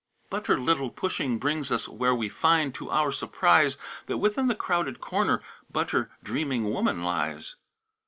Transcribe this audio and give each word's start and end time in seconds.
Butter 0.31 0.59
little 0.59 0.89
pushing 0.89 1.37
brings 1.37 1.71
us 1.71 1.87
Where 1.87 2.15
we 2.15 2.27
find, 2.27 2.73
to 2.73 2.89
our 2.89 3.11
surprise, 3.11 3.77
That 4.07 4.17
within 4.17 4.47
the 4.47 4.55
crowded 4.55 4.99
corner 4.99 5.43
Butter 5.71 6.09
dreaming 6.23 6.71
woman 6.73 7.03
lies. 7.03 7.55